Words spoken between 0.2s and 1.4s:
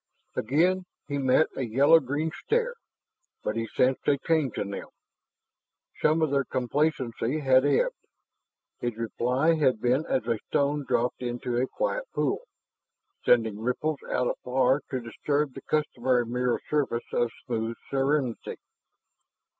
Again he